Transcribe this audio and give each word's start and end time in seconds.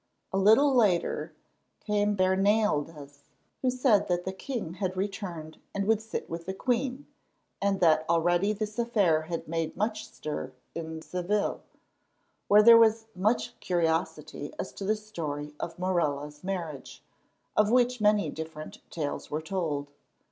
A 0.33 0.37
little 0.39 0.73
later 0.73 1.31
came 1.79 2.17
Bernaldez, 2.17 3.29
who 3.61 3.69
said 3.69 4.07
that 4.07 4.25
the 4.25 4.33
king 4.33 4.73
had 4.73 4.97
returned 4.97 5.59
and 5.75 5.85
would 5.85 6.01
sit 6.01 6.27
with 6.27 6.47
the 6.47 6.55
queen, 6.55 7.05
and 7.61 7.79
that 7.81 8.03
already 8.09 8.51
this 8.51 8.79
affair 8.79 9.21
had 9.21 9.47
made 9.47 9.77
much 9.77 10.07
stir 10.09 10.53
in 10.73 11.03
Seville, 11.03 11.61
where 12.47 12.63
there 12.63 12.79
was 12.79 13.05
much 13.13 13.59
curiosity 13.59 14.51
as 14.57 14.71
to 14.71 14.85
the 14.85 14.95
story 14.95 15.53
of 15.59 15.77
Morella's 15.77 16.43
marriage, 16.43 17.03
of 17.55 17.69
which 17.69 18.01
many 18.01 18.31
different 18.31 18.79
tales 18.89 19.29
were 19.29 19.39
told. 19.43 19.91